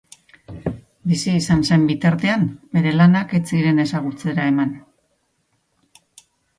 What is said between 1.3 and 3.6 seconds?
izan zen bitartean bere lanak ez